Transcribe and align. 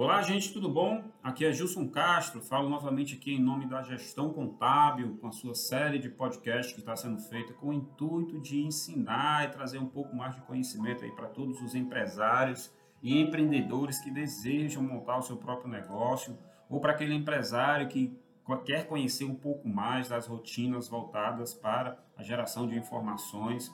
Olá, 0.00 0.22
gente, 0.22 0.50
tudo 0.50 0.66
bom? 0.66 1.04
Aqui 1.22 1.44
é 1.44 1.52
Gilson 1.52 1.86
Castro, 1.86 2.40
falo 2.40 2.70
novamente 2.70 3.16
aqui 3.16 3.34
em 3.34 3.38
nome 3.38 3.66
da 3.66 3.82
Gestão 3.82 4.32
Contábil, 4.32 5.18
com 5.18 5.28
a 5.28 5.30
sua 5.30 5.54
série 5.54 5.98
de 5.98 6.08
podcast 6.08 6.72
que 6.72 6.80
está 6.80 6.96
sendo 6.96 7.20
feita 7.20 7.52
com 7.52 7.66
o 7.66 7.72
intuito 7.74 8.40
de 8.40 8.62
ensinar 8.62 9.44
e 9.44 9.50
trazer 9.50 9.76
um 9.76 9.86
pouco 9.86 10.16
mais 10.16 10.34
de 10.34 10.40
conhecimento 10.40 11.04
aí 11.04 11.10
para 11.10 11.28
todos 11.28 11.60
os 11.60 11.74
empresários 11.74 12.72
e 13.02 13.20
empreendedores 13.20 13.98
que 13.98 14.10
desejam 14.10 14.82
montar 14.82 15.18
o 15.18 15.22
seu 15.22 15.36
próprio 15.36 15.70
negócio 15.70 16.38
ou 16.70 16.80
para 16.80 16.92
aquele 16.92 17.12
empresário 17.12 17.86
que 17.86 18.18
quer 18.64 18.88
conhecer 18.88 19.26
um 19.26 19.34
pouco 19.34 19.68
mais 19.68 20.08
das 20.08 20.26
rotinas 20.26 20.88
voltadas 20.88 21.52
para 21.52 22.02
a 22.16 22.22
geração 22.22 22.66
de 22.66 22.74
informações, 22.74 23.70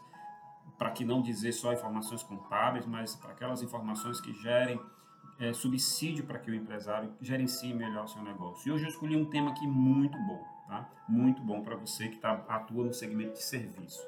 para 0.76 0.90
que 0.90 1.04
não 1.04 1.22
dizer 1.22 1.52
só 1.52 1.72
informações 1.72 2.24
contábeis, 2.24 2.84
mas 2.84 3.14
para 3.14 3.30
aquelas 3.30 3.62
informações 3.62 4.20
que 4.20 4.32
gerem 4.32 4.80
é, 5.38 5.52
subsídio 5.52 6.24
para 6.24 6.38
que 6.38 6.50
o 6.50 6.54
empresário 6.54 7.12
gerencie 7.20 7.74
melhor 7.74 8.04
o 8.04 8.08
seu 8.08 8.22
negócio. 8.22 8.68
E 8.68 8.72
hoje 8.72 8.84
eu 8.84 8.88
escolhi 8.88 9.16
um 9.16 9.26
tema 9.26 9.50
aqui 9.50 9.66
muito 9.66 10.16
bom, 10.18 10.42
tá? 10.66 10.88
Muito 11.08 11.42
bom 11.42 11.62
para 11.62 11.76
você 11.76 12.08
que 12.08 12.18
tá, 12.18 12.44
atua 12.48 12.84
no 12.84 12.92
segmento 12.92 13.34
de 13.34 13.42
serviço. 13.42 14.00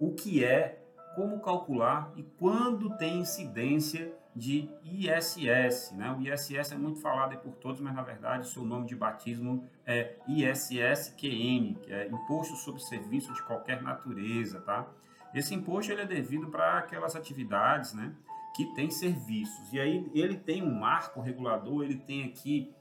O 0.00 0.12
que 0.12 0.44
é, 0.44 0.84
como 1.14 1.40
calcular 1.40 2.12
e 2.16 2.22
quando 2.22 2.96
tem 2.96 3.20
incidência 3.20 4.12
de 4.34 4.68
ISS, 4.82 5.92
né? 5.92 6.10
O 6.10 6.22
ISS 6.22 6.72
é 6.72 6.76
muito 6.76 7.00
falado 7.00 7.36
por 7.38 7.52
todos, 7.56 7.80
mas 7.80 7.94
na 7.94 8.02
verdade 8.02 8.48
seu 8.48 8.64
nome 8.64 8.86
de 8.86 8.96
batismo 8.96 9.68
é 9.86 10.16
ISSQN, 10.26 11.74
que 11.82 11.92
é 11.92 12.08
Imposto 12.08 12.56
sobre 12.56 12.80
Serviço 12.80 13.32
de 13.34 13.42
Qualquer 13.42 13.82
Natureza, 13.82 14.60
tá? 14.62 14.88
Esse 15.34 15.54
imposto 15.54 15.92
ele 15.92 16.02
é 16.02 16.06
devido 16.06 16.48
para 16.48 16.78
aquelas 16.78 17.16
atividades, 17.16 17.94
né? 17.94 18.12
Que 18.54 18.66
tem 18.74 18.90
serviços. 18.90 19.72
E 19.72 19.80
aí 19.80 20.10
ele 20.14 20.36
tem 20.36 20.62
um 20.62 20.74
marco 20.74 21.20
regulador, 21.20 21.84
ele 21.84 21.96
tem 21.96 22.24
aqui, 22.24 22.74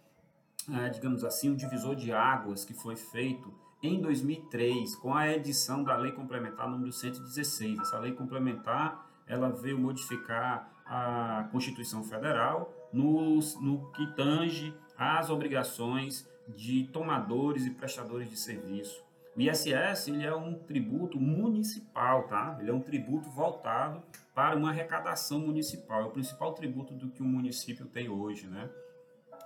é, 0.69 0.89
digamos 0.89 1.23
assim, 1.23 1.49
um 1.49 1.55
divisor 1.55 1.95
de 1.95 2.11
águas 2.11 2.65
que 2.65 2.73
foi 2.73 2.95
feito 2.95 3.53
em 3.81 3.99
2003 3.99 4.95
com 4.95 5.13
a 5.13 5.31
edição 5.31 5.83
da 5.83 5.95
Lei 5.97 6.11
Complementar 6.11 6.69
número 6.69 6.91
116. 6.91 7.79
Essa 7.79 7.97
lei 7.99 8.11
complementar 8.11 9.09
ela 9.27 9.49
veio 9.49 9.79
modificar 9.79 10.69
a 10.85 11.47
Constituição 11.51 12.03
Federal 12.03 12.71
no, 12.91 13.39
no 13.61 13.91
que 13.91 14.05
tange 14.15 14.73
às 14.97 15.29
obrigações 15.29 16.29
de 16.49 16.83
tomadores 16.91 17.65
e 17.65 17.71
prestadores 17.71 18.29
de 18.29 18.35
serviço. 18.37 19.01
O 19.35 19.41
ISS 19.41 20.09
ele 20.09 20.25
é 20.25 20.35
um 20.35 20.53
tributo 20.53 21.17
municipal, 21.19 22.23
tá? 22.23 22.57
Ele 22.59 22.69
é 22.69 22.73
um 22.73 22.81
tributo 22.81 23.29
voltado 23.29 24.03
para 24.41 24.57
uma 24.57 24.71
arrecadação 24.71 25.39
municipal. 25.39 26.01
É 26.01 26.05
o 26.05 26.09
principal 26.09 26.51
tributo 26.53 26.95
do 26.95 27.11
que 27.11 27.21
um 27.21 27.27
município 27.27 27.85
tem 27.85 28.09
hoje, 28.09 28.47
né? 28.47 28.67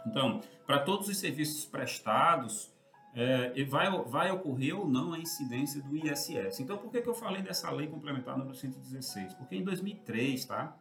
Então, 0.08 0.40
para 0.66 0.80
todos 0.80 1.10
os 1.10 1.18
serviços 1.18 1.66
prestados, 1.66 2.72
é, 3.14 3.62
vai, 3.66 3.92
vai 4.06 4.32
ocorrer 4.32 4.74
ou 4.80 4.88
não 4.88 5.12
a 5.12 5.20
incidência 5.20 5.82
do 5.82 5.98
ISS. 5.98 6.62
Então, 6.62 6.78
por 6.78 6.90
que, 6.90 7.02
que 7.02 7.10
eu 7.10 7.14
falei 7.14 7.42
dessa 7.42 7.70
lei 7.72 7.88
complementar 7.88 8.38
número 8.38 8.56
116? 8.56 9.34
Porque 9.34 9.58
em 9.58 9.66
2003, 9.66 10.46
tá? 10.46 10.74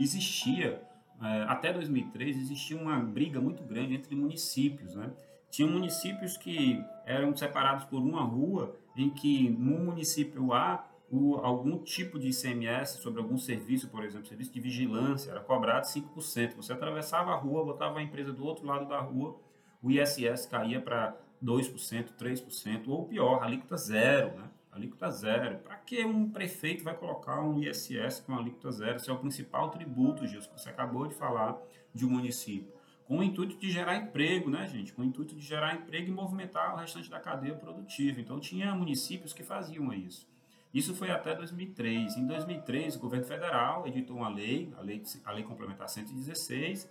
Existia, 0.00 0.82
é, 1.20 1.42
até 1.42 1.74
2003, 1.74 2.38
existia 2.38 2.80
uma 2.80 2.98
briga 3.00 3.38
muito 3.38 3.62
grande 3.64 3.92
entre 3.92 4.14
municípios, 4.14 4.94
né? 4.94 5.12
Tinha 5.50 5.68
municípios 5.68 6.38
que 6.38 6.82
eram 7.04 7.36
separados 7.36 7.84
por 7.84 8.00
uma 8.00 8.22
rua, 8.22 8.74
em 8.96 9.10
que 9.10 9.50
no 9.50 9.78
município 9.78 10.54
A 10.54 10.88
o, 11.10 11.36
algum 11.36 11.78
tipo 11.78 12.18
de 12.18 12.28
ICMS 12.28 12.98
sobre 13.02 13.20
algum 13.20 13.36
serviço, 13.36 13.88
por 13.88 14.04
exemplo, 14.04 14.28
serviço 14.28 14.52
de 14.52 14.60
vigilância, 14.60 15.32
era 15.32 15.40
cobrado 15.40 15.86
5%. 15.86 16.54
Você 16.54 16.72
atravessava 16.72 17.32
a 17.32 17.34
rua, 17.34 17.64
botava 17.64 17.98
a 17.98 18.02
empresa 18.02 18.32
do 18.32 18.44
outro 18.44 18.64
lado 18.64 18.86
da 18.86 19.00
rua, 19.00 19.36
o 19.82 19.90
ISS 19.90 20.46
caía 20.46 20.80
para 20.80 21.16
2%, 21.42 22.12
3%, 22.16 22.88
ou 22.88 23.06
pior, 23.06 23.42
alíquota 23.42 23.76
zero, 23.76 24.36
né? 24.38 24.50
Alíquota 24.70 25.10
zero. 25.10 25.58
Para 25.58 25.76
que 25.76 26.04
um 26.04 26.30
prefeito 26.30 26.84
vai 26.84 26.94
colocar 26.94 27.40
um 27.40 27.58
ISS 27.58 28.20
com 28.24 28.36
alíquota 28.36 28.70
zero? 28.70 28.96
Esse 28.96 29.10
é 29.10 29.12
o 29.12 29.18
principal 29.18 29.68
tributo, 29.70 30.26
Gilson, 30.28 30.50
que 30.50 30.60
você 30.60 30.68
acabou 30.68 31.08
de 31.08 31.14
falar 31.14 31.58
de 31.92 32.06
um 32.06 32.10
município. 32.10 32.72
Com 33.04 33.18
o 33.18 33.22
intuito 33.24 33.56
de 33.56 33.68
gerar 33.68 33.96
emprego, 33.96 34.48
né, 34.48 34.68
gente? 34.68 34.92
Com 34.92 35.02
o 35.02 35.04
intuito 35.04 35.34
de 35.34 35.40
gerar 35.40 35.74
emprego 35.74 36.06
e 36.06 36.12
movimentar 36.12 36.72
o 36.72 36.76
restante 36.76 37.10
da 37.10 37.18
cadeia 37.18 37.56
produtiva. 37.56 38.20
Então, 38.20 38.38
tinha 38.38 38.72
municípios 38.72 39.32
que 39.32 39.42
faziam 39.42 39.92
isso. 39.92 40.28
Isso 40.72 40.94
foi 40.94 41.10
até 41.10 41.34
2003. 41.34 42.16
Em 42.16 42.26
2003, 42.26 42.96
o 42.96 43.00
governo 43.00 43.26
federal 43.26 43.86
editou 43.86 44.16
uma 44.16 44.28
lei, 44.28 44.72
a 44.78 44.80
lei, 44.80 45.02
a 45.24 45.32
lei 45.32 45.42
complementar 45.42 45.88
116, 45.88 46.88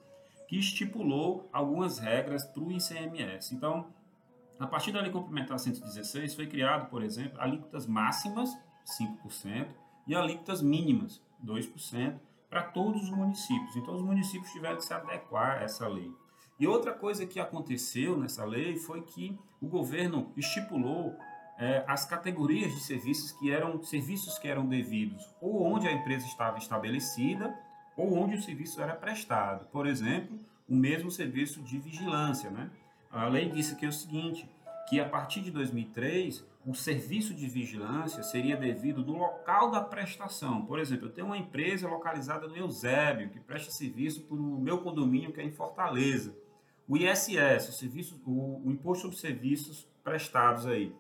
que 0.47 0.57
estipulou 0.57 1.50
algumas 1.53 2.00
regras 2.00 2.45
para 2.45 2.62
o 2.62 2.72
ICMS. 2.72 3.56
Então, 3.56 3.88
a 4.59 4.67
partir 4.67 4.91
da 4.91 5.00
lei 5.00 5.12
complementar 5.12 5.57
116, 5.57 6.34
foi 6.35 6.47
criado, 6.47 6.90
por 6.90 7.01
exemplo, 7.01 7.40
alíquotas 7.40 7.88
máximas, 7.88 8.50
5%, 9.00 9.69
e 10.06 10.16
alíquotas 10.16 10.61
mínimas, 10.61 11.22
2%, 11.46 12.19
para 12.50 12.63
todos 12.63 13.03
os 13.03 13.11
municípios. 13.11 13.75
Então, 13.75 13.96
os 13.96 14.01
municípios 14.01 14.51
tiveram 14.51 14.78
que 14.78 14.84
se 14.84 14.94
adequar 14.94 15.59
a 15.59 15.63
essa 15.63 15.88
lei. 15.88 16.11
E 16.59 16.67
outra 16.67 16.94
coisa 16.94 17.25
que 17.25 17.40
aconteceu 17.40 18.17
nessa 18.17 18.44
lei 18.44 18.75
foi 18.75 19.03
que 19.03 19.40
o 19.61 19.67
governo 19.67 20.34
estipulou 20.35 21.16
é, 21.59 21.84
as 21.86 22.06
categorias 22.06 22.74
de 22.74 22.80
serviços 22.80 23.34
que 23.34 23.52
eram 23.52 23.84
serviços 23.84 24.40
que 24.40 24.47
eram 24.47 24.66
devidos 24.66 25.30
ou 25.42 25.62
onde 25.64 25.88
a 25.88 25.92
empresa 25.92 26.25
estava 26.25 26.58
estabelecida 26.58 27.53
ou 27.97 28.18
onde 28.18 28.36
o 28.36 28.42
serviço 28.42 28.81
era 28.81 28.96
prestado. 28.96 29.66
Por 29.68 29.86
exemplo, 29.86 30.40
o 30.68 30.75
mesmo 30.75 31.12
serviço 31.12 31.62
de 31.62 31.78
vigilância, 31.78 32.50
né? 32.50 32.70
A 33.12 33.28
lei 33.28 33.50
disse 33.50 33.75
que 33.75 33.86
é 33.86 33.90
o 33.90 33.94
seguinte, 33.94 34.47
que 34.88 35.00
a 35.00 35.09
partir 35.09 35.42
de 35.42 35.52
2003 35.52 36.47
o 36.66 36.74
serviço 36.74 37.34
de 37.34 37.47
vigilância 37.47 38.22
seria 38.22 38.56
devido 38.56 39.03
no 39.03 39.18
local 39.18 39.72
da 39.72 39.81
prestação. 39.81 40.66
Por 40.66 40.80
exemplo, 40.80 41.08
eu 41.08 41.12
tenho 41.12 41.28
uma 41.28 41.38
empresa 41.38 41.88
localizada 41.88 42.47
no 42.47 42.56
Eusébio 42.56 43.30
que 43.30 43.40
presta 43.40 43.72
serviço 43.72 44.22
para 44.22 44.38
o 44.38 44.59
meu 44.59 44.78
condomínio 44.78 45.34
que 45.34 45.41
é 45.41 45.44
em 45.44 45.52
Fortaleza. 45.52 46.36
O 46.88 46.96
ISS, 46.96 47.70
o, 47.70 47.74
serviço, 47.74 48.22
o, 48.26 48.62
o 48.66 48.72
imposto 48.72 49.03
sobre 49.03 49.18
serviços 49.18 49.88
prestados 50.03 50.66
aí, 50.66 50.94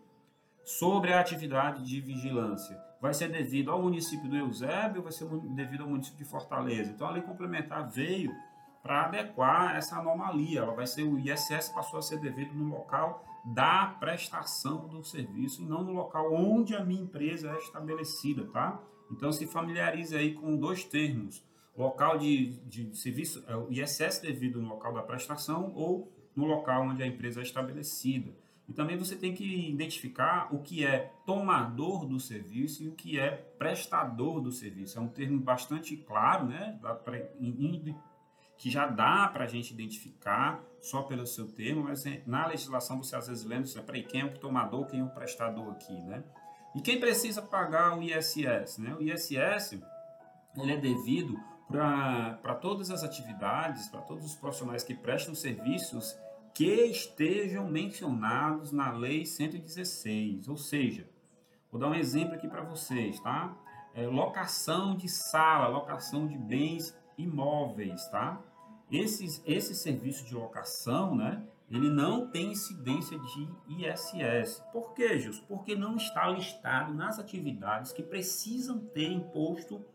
sobre 0.63 1.13
a 1.13 1.19
atividade 1.19 1.83
de 1.83 1.99
vigilância 1.99 2.89
vai 3.01 3.13
ser 3.13 3.29
devido 3.29 3.71
ao 3.71 3.81
município 3.81 4.29
do 4.29 4.35
Eusébio 4.35 5.01
vai 5.01 5.11
ser 5.11 5.25
devido 5.55 5.83
ao 5.83 5.89
município 5.89 6.17
de 6.17 6.25
Fortaleza? 6.25 6.91
Então 6.91 7.07
a 7.07 7.11
lei 7.11 7.21
complementar 7.21 7.89
veio 7.89 8.35
para 8.81 9.05
adequar 9.05 9.75
essa 9.75 9.97
anomalia. 9.97 10.59
Ela 10.59 10.73
vai 10.73 10.87
ser 10.87 11.03
o 11.03 11.17
ISS 11.19 11.69
passou 11.69 11.99
a 11.99 12.01
ser 12.01 12.19
devido 12.19 12.53
no 12.53 12.69
local 12.69 13.25
da 13.45 13.95
prestação 13.99 14.87
do 14.87 15.03
serviço 15.03 15.61
e 15.61 15.65
não 15.65 15.83
no 15.83 15.93
local 15.93 16.33
onde 16.33 16.75
a 16.75 16.83
minha 16.83 17.01
empresa 17.01 17.51
é 17.51 17.57
estabelecida, 17.57 18.45
tá? 18.47 18.79
Então 19.11 19.31
se 19.31 19.47
familiarize 19.47 20.15
aí 20.15 20.33
com 20.33 20.57
dois 20.57 20.83
termos: 20.83 21.43
local 21.77 22.17
de, 22.17 22.59
de 22.65 22.97
serviço, 22.97 23.43
é 23.47 23.55
o 23.55 23.71
ISS 23.71 24.19
devido 24.19 24.61
no 24.61 24.69
local 24.69 24.93
da 24.93 25.01
prestação 25.01 25.71
ou 25.73 26.11
no 26.35 26.45
local 26.45 26.83
onde 26.83 27.01
a 27.01 27.07
empresa 27.07 27.39
é 27.39 27.43
estabelecida. 27.43 28.31
E 28.69 28.73
também 28.73 28.95
você 28.95 29.15
tem 29.15 29.33
que 29.33 29.67
identificar 29.67 30.53
o 30.53 30.59
que 30.59 30.85
é 30.85 31.11
tomador 31.25 32.05
do 32.05 32.19
serviço 32.19 32.83
e 32.83 32.87
o 32.87 32.93
que 32.93 33.19
é 33.19 33.31
prestador 33.31 34.39
do 34.39 34.51
serviço. 34.51 34.99
É 34.99 35.01
um 35.01 35.07
termo 35.07 35.39
bastante 35.39 35.97
claro, 35.97 36.45
né? 36.45 36.79
que 38.59 38.69
já 38.69 38.85
dá 38.85 39.27
para 39.27 39.45
a 39.45 39.47
gente 39.47 39.73
identificar 39.73 40.63
só 40.79 41.01
pelo 41.01 41.25
seu 41.25 41.47
termo, 41.47 41.85
mas 41.85 42.05
é, 42.05 42.21
na 42.27 42.45
legislação 42.45 43.01
você 43.01 43.15
às 43.15 43.27
vezes 43.27 43.43
lembra, 43.43 43.65
você, 43.65 43.81
peraí, 43.81 44.03
quem 44.03 44.21
é 44.21 44.25
o 44.25 44.37
tomador, 44.37 44.85
quem 44.85 44.99
é 44.99 45.03
o 45.03 45.09
prestador 45.09 45.71
aqui, 45.71 45.93
né? 45.93 46.23
E 46.75 46.81
quem 46.81 46.99
precisa 46.99 47.41
pagar 47.41 47.97
o 47.97 48.03
ISS, 48.03 48.77
né? 48.77 48.95
O 48.99 49.01
ISS, 49.01 49.79
ele 50.55 50.73
é 50.73 50.77
devido 50.77 51.39
para 51.67 52.53
todas 52.61 52.91
as 52.91 53.03
atividades, 53.03 53.87
para 53.87 54.01
todos 54.01 54.25
os 54.25 54.35
profissionais 54.35 54.83
que 54.83 54.93
prestam 54.93 55.33
serviços 55.33 56.15
que 56.53 56.85
estejam 56.85 57.67
mencionados 57.67 58.71
na 58.71 58.91
Lei 58.91 59.25
116. 59.25 60.47
Ou 60.47 60.57
seja, 60.57 61.07
vou 61.71 61.79
dar 61.79 61.87
um 61.87 61.95
exemplo 61.95 62.35
aqui 62.35 62.47
para 62.47 62.61
vocês, 62.61 63.19
tá? 63.19 63.55
É, 63.93 64.05
locação 64.05 64.95
de 64.95 65.09
sala, 65.09 65.67
locação 65.67 66.27
de 66.27 66.37
bens 66.37 66.95
imóveis, 67.17 68.07
tá? 68.09 68.41
Esses, 68.91 69.41
esse 69.45 69.75
serviço 69.75 70.25
de 70.25 70.33
locação, 70.33 71.15
né? 71.15 71.43
Ele 71.69 71.89
não 71.89 72.27
tem 72.27 72.51
incidência 72.51 73.19
de 73.19 73.47
ISS. 73.67 74.63
Por 74.71 74.93
quê? 74.93 75.29
Porque 75.47 75.75
não 75.75 75.95
está 75.95 76.27
listado 76.27 76.93
nas 76.93 77.19
atividades 77.19 77.91
que 77.91 78.01
precisam 78.01 78.79
ter 78.79 79.11
imposto 79.11 79.85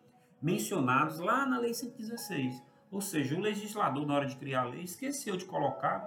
mencionados 0.41 1.19
lá 1.19 1.45
na 1.45 1.59
Lei 1.59 1.75
116. 1.75 2.63
Ou 2.95 3.01
seja, 3.01 3.35
o 3.35 3.41
legislador, 3.41 4.07
na 4.07 4.15
hora 4.15 4.27
de 4.27 4.37
criar 4.37 4.63
a 4.63 4.67
lei, 4.67 4.83
esqueceu 4.83 5.37
de 5.37 5.45
colocar 5.47 5.99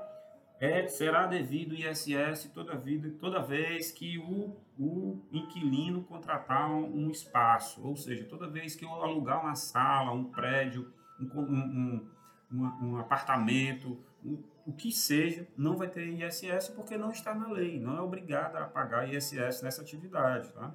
é, 0.60 0.88
será 0.88 1.28
devido 1.28 1.76
ISS 1.76 2.50
toda, 2.54 2.76
vida, 2.76 3.10
toda 3.20 3.42
vez 3.42 3.92
que 3.92 4.18
o, 4.18 4.56
o 4.80 5.22
inquilino 5.32 6.04
contratar 6.04 6.72
um, 6.72 7.06
um, 7.06 7.12
espaço, 7.12 7.86
ou 7.86 7.96
seja, 7.96 8.26
toda 8.26 8.50
vez 8.50 8.76
que 8.76 8.84
eu 8.84 8.92
alugar 8.92 9.42
uma 9.42 9.56
sala, 9.56 10.12
um 10.12 10.26
prédio, 10.26 10.92
um, 11.20 11.42
um, 11.42 12.10
uma, 12.50 12.84
um 12.84 12.98
apartamento, 12.98 14.00
um, 14.26 14.42
o 14.66 14.74
que 14.74 14.92
seja, 14.92 15.48
não 15.56 15.78
vai 15.78 15.88
ter 15.88 16.08
ISS 16.08 16.70
porque 16.70 16.98
não 16.98 17.12
está 17.12 17.36
na 17.36 17.48
lei, 17.50 17.80
não 17.80 17.96
é 17.96 18.02
obrigado 18.02 18.56
a 18.56 18.66
pagar 18.66 19.14
ISS 19.14 19.62
nessa 19.62 19.82
atividade, 19.82 20.52
tá? 20.54 20.74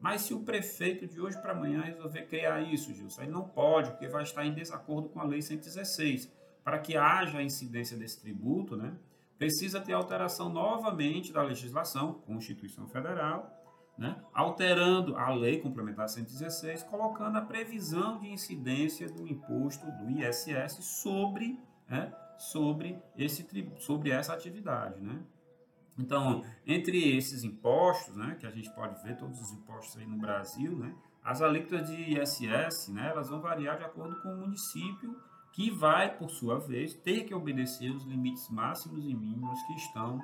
Mas 0.00 0.22
se 0.22 0.32
o 0.32 0.40
prefeito 0.40 1.06
de 1.06 1.20
hoje 1.20 1.40
para 1.40 1.52
amanhã 1.52 1.82
resolver 1.82 2.22
criar 2.26 2.60
isso, 2.62 2.94
Gilson, 2.94 3.22
aí 3.22 3.28
não 3.28 3.42
pode, 3.42 3.90
porque 3.90 4.06
vai 4.06 4.22
estar 4.22 4.44
em 4.44 4.54
desacordo 4.54 5.08
com 5.08 5.20
a 5.20 5.24
Lei 5.24 5.42
116. 5.42 6.32
Para 6.62 6.78
que 6.78 6.96
haja 6.96 7.38
a 7.38 7.42
incidência 7.42 7.96
desse 7.96 8.20
tributo, 8.20 8.76
né, 8.76 8.94
precisa 9.38 9.80
ter 9.80 9.92
alteração 9.92 10.48
novamente 10.48 11.32
da 11.32 11.42
legislação, 11.42 12.14
Constituição 12.26 12.88
Federal, 12.88 13.54
né, 13.96 14.20
alterando 14.32 15.16
a 15.16 15.30
Lei 15.30 15.58
Complementar 15.58 16.08
116, 16.08 16.82
colocando 16.84 17.36
a 17.36 17.40
previsão 17.40 18.18
de 18.18 18.28
incidência 18.28 19.08
do 19.08 19.26
imposto 19.26 19.86
do 19.92 20.10
ISS 20.10 20.84
sobre, 20.84 21.58
né, 21.88 22.12
sobre, 22.38 23.00
esse, 23.16 23.46
sobre 23.78 24.10
essa 24.10 24.32
atividade. 24.32 25.00
Né? 25.00 25.20
Então, 25.98 26.44
entre 26.64 27.16
esses 27.16 27.42
impostos, 27.42 28.16
né, 28.16 28.36
que 28.38 28.46
a 28.46 28.50
gente 28.50 28.70
pode 28.70 29.02
ver 29.02 29.16
todos 29.16 29.40
os 29.40 29.52
impostos 29.52 30.00
aí 30.00 30.06
no 30.06 30.16
Brasil, 30.16 30.76
né, 30.76 30.94
as 31.22 31.42
alíquotas 31.42 31.88
de 31.88 32.18
ISS, 32.18 32.88
né, 32.88 33.08
elas 33.10 33.28
vão 33.28 33.40
variar 33.40 33.78
de 33.78 33.84
acordo 33.84 34.20
com 34.22 34.28
o 34.28 34.36
município, 34.36 35.20
que 35.52 35.70
vai, 35.70 36.16
por 36.16 36.30
sua 36.30 36.58
vez, 36.58 36.94
ter 36.94 37.24
que 37.24 37.34
obedecer 37.34 37.90
os 37.90 38.04
limites 38.04 38.48
máximos 38.48 39.04
e 39.04 39.14
mínimos 39.14 39.60
que 39.62 39.74
estão 39.74 40.20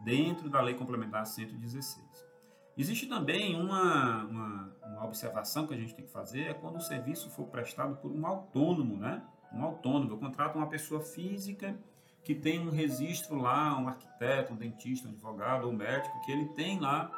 dentro 0.00 0.48
da 0.50 0.60
Lei 0.60 0.74
Complementar 0.74 1.26
116. 1.26 2.32
Existe 2.76 3.06
também 3.06 3.60
uma, 3.60 4.24
uma, 4.24 4.76
uma 4.84 5.04
observação 5.04 5.66
que 5.66 5.74
a 5.74 5.76
gente 5.76 5.94
tem 5.94 6.04
que 6.04 6.10
fazer, 6.10 6.48
é 6.48 6.54
quando 6.54 6.76
o 6.76 6.80
serviço 6.80 7.30
for 7.30 7.46
prestado 7.46 7.96
por 7.96 8.10
um 8.10 8.26
autônomo, 8.26 8.96
né? 8.96 9.22
Um 9.52 9.62
autônomo, 9.62 10.10
eu 10.10 10.18
contrato 10.18 10.56
uma 10.56 10.66
pessoa 10.66 11.00
física 11.02 11.78
que 12.24 12.34
tem 12.34 12.60
um 12.60 12.70
registro 12.70 13.36
lá, 13.36 13.78
um 13.78 13.88
arquiteto, 13.88 14.54
um 14.54 14.56
dentista, 14.56 15.08
um 15.08 15.10
advogado 15.10 15.68
um 15.68 15.72
médico, 15.72 16.20
que 16.24 16.32
ele 16.32 16.46
tem 16.50 16.78
lá 16.80 17.10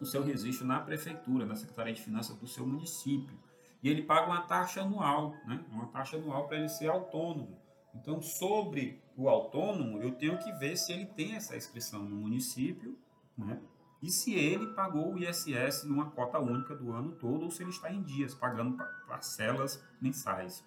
o 0.00 0.04
seu 0.04 0.22
registro 0.22 0.66
na 0.66 0.80
prefeitura, 0.80 1.46
na 1.46 1.56
Secretaria 1.56 1.94
de 1.94 2.02
Finanças 2.02 2.36
do 2.36 2.46
seu 2.46 2.66
município. 2.66 3.38
E 3.86 3.88
ele 3.88 4.02
paga 4.02 4.26
uma 4.26 4.40
taxa 4.40 4.82
anual, 4.82 5.36
né? 5.46 5.64
uma 5.70 5.86
taxa 5.86 6.16
anual 6.16 6.48
para 6.48 6.56
ele 6.56 6.68
ser 6.68 6.88
autônomo. 6.88 7.56
Então, 7.94 8.20
sobre 8.20 9.00
o 9.16 9.28
autônomo, 9.28 10.02
eu 10.02 10.10
tenho 10.10 10.36
que 10.38 10.50
ver 10.54 10.76
se 10.76 10.92
ele 10.92 11.06
tem 11.06 11.36
essa 11.36 11.56
inscrição 11.56 12.02
no 12.02 12.16
município, 12.16 12.98
né? 13.38 13.60
E 14.02 14.10
se 14.10 14.34
ele 14.34 14.66
pagou 14.74 15.14
o 15.14 15.18
ISS 15.18 15.84
numa 15.84 16.10
cota 16.10 16.36
única 16.40 16.74
do 16.74 16.90
ano 16.90 17.12
todo, 17.12 17.44
ou 17.44 17.50
se 17.52 17.62
ele 17.62 17.70
está 17.70 17.88
em 17.88 18.02
dias, 18.02 18.34
pagando 18.34 18.76
parcelas 19.06 19.80
mensais. 20.00 20.64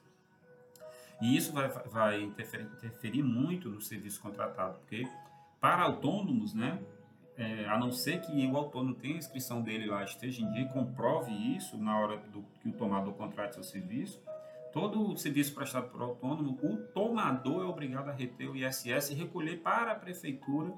E 1.21 1.35
isso 1.35 1.51
vai, 1.51 1.67
vai 1.67 2.21
interferir, 2.21 2.71
interferir 2.77 3.21
muito 3.21 3.67
no 3.67 3.81
serviço 3.81 4.21
contratado, 4.21 4.79
porque 4.79 5.05
para 5.59 5.83
autônomos, 5.83 6.53
né, 6.53 6.81
é, 7.39 7.65
a 7.69 7.77
não 7.79 7.89
ser 7.89 8.19
que 8.19 8.45
o 8.45 8.57
autônomo 8.57 8.93
tenha 8.95 9.15
a 9.15 9.17
inscrição 9.17 9.61
dele 9.61 9.85
lá, 9.85 10.03
esteja 10.03 10.41
em 10.41 10.51
dia 10.51 10.63
e 10.63 10.67
comprove 10.67 11.31
isso 11.31 11.77
na 11.77 11.97
hora 11.97 12.17
do, 12.17 12.43
que 12.61 12.67
o 12.67 12.73
tomador 12.73 13.13
contrate 13.13 13.55
seu 13.55 13.63
serviço, 13.63 14.21
todo 14.73 15.13
o 15.13 15.17
serviço 15.17 15.55
prestado 15.55 15.89
por 15.89 16.01
autônomo, 16.01 16.59
o 16.61 16.75
tomador 16.93 17.63
é 17.63 17.65
obrigado 17.65 18.09
a 18.09 18.11
reter 18.11 18.49
o 18.49 18.57
ISS 18.57 19.11
e 19.11 19.13
recolher 19.13 19.61
para 19.61 19.93
a 19.93 19.95
prefeitura, 19.95 20.73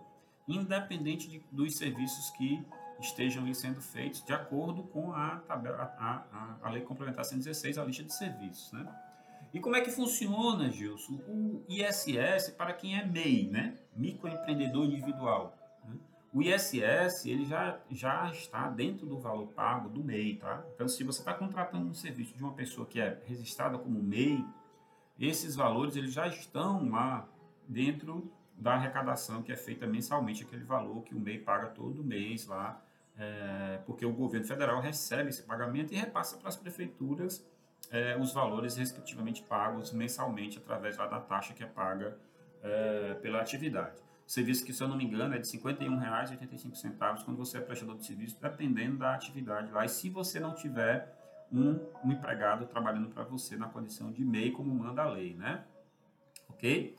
independente 0.47 1.27
de, 1.27 1.41
dos 1.51 1.75
serviços 1.75 2.29
que 2.37 2.63
estejam 2.99 3.51
sendo 3.55 3.81
feitos, 3.81 4.23
de 4.23 4.31
acordo 4.31 4.83
com 4.83 5.11
a, 5.13 5.37
tabela, 5.47 5.91
a, 5.97 6.23
a, 6.31 6.57
a 6.61 6.69
Lei 6.69 6.83
Complementar 6.83 7.25
116, 7.25 7.79
a 7.79 7.83
lista 7.83 8.03
de 8.03 8.13
serviços. 8.13 8.71
Né? 8.71 8.87
E 9.51 9.59
como 9.59 9.75
é 9.75 9.81
que 9.81 9.89
funciona, 9.89 10.69
Gilson? 10.69 11.15
O 11.27 11.63
ISS 11.67 12.51
para 12.55 12.71
quem 12.73 12.99
é 12.99 13.03
MEI, 13.03 13.49
né? 13.49 13.75
Microempreendedor 13.95 14.85
individual. 14.85 15.57
O 16.33 16.41
ISS 16.41 17.25
ele 17.25 17.45
já, 17.45 17.79
já 17.89 18.31
está 18.31 18.69
dentro 18.69 19.05
do 19.05 19.19
valor 19.19 19.47
pago 19.47 19.89
do 19.89 20.01
MEI, 20.01 20.37
tá? 20.37 20.63
Então, 20.73 20.87
se 20.87 21.03
você 21.03 21.19
está 21.19 21.33
contratando 21.33 21.89
um 21.89 21.93
serviço 21.93 22.35
de 22.35 22.41
uma 22.41 22.53
pessoa 22.53 22.87
que 22.87 23.01
é 23.01 23.21
registrada 23.25 23.77
como 23.77 24.01
MEI, 24.01 24.45
esses 25.19 25.55
valores 25.55 25.95
eles 25.95 26.13
já 26.13 26.27
estão 26.27 26.89
lá 26.89 27.27
dentro 27.67 28.31
da 28.55 28.73
arrecadação 28.73 29.41
que 29.41 29.51
é 29.51 29.57
feita 29.57 29.85
mensalmente, 29.85 30.43
aquele 30.43 30.63
valor 30.63 31.03
que 31.03 31.13
o 31.13 31.19
MEI 31.19 31.39
paga 31.39 31.67
todo 31.67 32.03
mês 32.03 32.47
lá, 32.47 32.81
é, 33.17 33.79
porque 33.85 34.05
o 34.05 34.13
governo 34.13 34.47
federal 34.47 34.79
recebe 34.79 35.29
esse 35.29 35.43
pagamento 35.43 35.93
e 35.93 35.97
repassa 35.97 36.37
para 36.37 36.47
as 36.47 36.55
prefeituras 36.55 37.45
é, 37.89 38.17
os 38.17 38.31
valores 38.33 38.77
respectivamente 38.77 39.43
pagos 39.43 39.91
mensalmente 39.91 40.57
através 40.57 40.97
lá, 40.97 41.07
da 41.07 41.19
taxa 41.19 41.53
que 41.53 41.63
é 41.63 41.67
paga 41.67 42.17
é, 42.63 43.15
pela 43.15 43.41
atividade. 43.41 44.01
Serviço 44.31 44.63
que, 44.63 44.71
se 44.71 44.81
eu 44.81 44.87
não 44.87 44.95
me 44.95 45.03
engano, 45.03 45.35
é 45.35 45.39
de 45.39 45.51
R$ 45.51 45.59
51,85 45.59 47.25
quando 47.25 47.35
você 47.35 47.57
é 47.57 47.59
prestador 47.59 47.97
de 47.97 48.05
serviço, 48.05 48.37
dependendo 48.41 48.99
da 48.99 49.13
atividade 49.13 49.69
lá. 49.73 49.83
E 49.83 49.89
se 49.89 50.09
você 50.09 50.39
não 50.39 50.55
tiver 50.55 51.13
um, 51.51 51.77
um 52.01 52.13
empregado 52.13 52.65
trabalhando 52.65 53.09
para 53.09 53.25
você 53.25 53.57
na 53.57 53.67
condição 53.67 54.09
de 54.09 54.23
MEI, 54.23 54.51
como 54.51 54.73
manda 54.73 55.01
a 55.01 55.09
lei, 55.09 55.33
né? 55.35 55.65
Ok? 56.47 56.95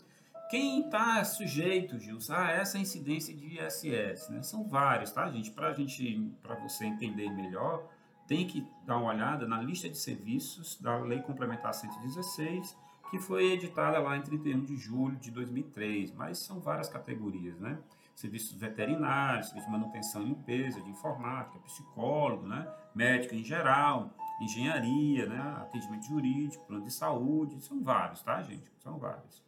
Quem 0.50 0.82
está 0.82 1.24
sujeito, 1.24 1.98
Gilson, 1.98 2.34
a 2.34 2.50
essa 2.50 2.76
incidência 2.76 3.34
de 3.34 3.58
ISS? 3.58 4.28
Né? 4.28 4.42
São 4.42 4.68
vários, 4.68 5.10
tá, 5.10 5.26
gente? 5.30 5.50
Para 5.52 5.72
gente, 5.72 6.36
para 6.42 6.56
você 6.56 6.84
entender 6.84 7.30
melhor, 7.30 7.88
tem 8.28 8.46
que 8.46 8.62
dar 8.84 8.98
uma 8.98 9.10
olhada 9.10 9.48
na 9.48 9.58
lista 9.62 9.88
de 9.88 9.96
serviços 9.96 10.78
da 10.78 10.98
Lei 10.98 11.22
Complementar 11.22 11.72
116, 11.72 12.76
que 13.12 13.18
foi 13.18 13.52
editada 13.52 13.98
lá 13.98 14.16
em 14.16 14.22
31 14.22 14.64
de 14.64 14.74
julho 14.74 15.16
de 15.16 15.30
2003, 15.30 16.12
mas 16.12 16.38
são 16.38 16.58
várias 16.58 16.88
categorias, 16.88 17.60
né? 17.60 17.78
Serviços 18.14 18.56
veterinários, 18.56 19.52
de 19.52 19.70
manutenção 19.70 20.22
e 20.22 20.24
limpeza, 20.24 20.80
de 20.80 20.88
informática, 20.88 21.58
psicólogo, 21.58 22.46
né? 22.46 22.66
médico 22.94 23.34
em 23.34 23.44
geral, 23.44 24.14
engenharia, 24.40 25.26
né? 25.26 25.38
atendimento 25.60 26.06
jurídico, 26.06 26.64
plano 26.64 26.84
de 26.84 26.90
saúde, 26.90 27.60
são 27.60 27.82
vários, 27.82 28.22
tá, 28.22 28.40
gente? 28.40 28.72
São 28.78 28.98
vários. 28.98 29.44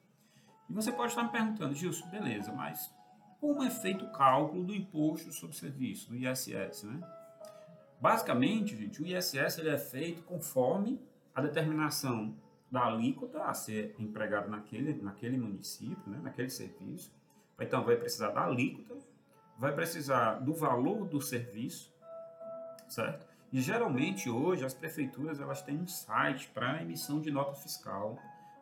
E 0.69 0.73
você 0.75 0.93
pode 0.93 1.13
estar 1.13 1.23
me 1.23 1.31
perguntando, 1.31 1.75
Gilson, 1.75 2.07
beleza, 2.11 2.53
mas 2.53 2.95
como 3.41 3.63
é 3.63 3.71
feito 3.71 4.05
o 4.05 4.13
cálculo 4.13 4.63
do 4.63 4.75
imposto 4.75 5.33
sobre 5.33 5.57
serviço, 5.57 6.11
do 6.11 6.17
ISS, 6.17 6.83
né? 6.83 7.01
Basicamente, 7.99 8.77
gente, 8.77 9.01
o 9.03 9.07
ISS 9.07 9.57
ele 9.57 9.71
é 9.71 9.79
feito 9.79 10.23
conforme 10.25 11.01
a 11.35 11.41
determinação 11.41 12.37
da 12.75 12.87
alíquota 12.87 13.45
a 13.45 13.55
ser 13.55 13.95
empregado 14.01 14.51
naquele, 14.51 15.01
naquele 15.01 15.39
município, 15.39 16.03
né, 16.11 16.19
naquele 16.21 16.51
serviço. 16.51 17.15
Então, 17.61 17.85
vai 17.85 17.95
precisar 17.95 18.31
da 18.31 18.45
alíquota, 18.45 18.97
vai 19.57 19.73
precisar 19.73 20.41
do 20.41 20.53
valor 20.53 21.07
do 21.07 21.23
serviço, 21.23 21.95
certo? 22.89 23.29
E 23.53 23.61
geralmente 23.61 24.29
hoje 24.29 24.65
as 24.65 24.75
prefeituras 24.75 25.39
elas 25.39 25.63
têm 25.63 25.77
um 25.77 25.87
site 25.87 26.49
para 26.49 26.83
emissão 26.83 27.21
de 27.21 27.31
nota 27.31 27.55
fiscal 27.55 28.19